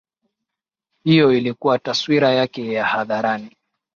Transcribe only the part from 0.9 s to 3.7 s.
Hiyo ilikuwa taswira yake ya hadharani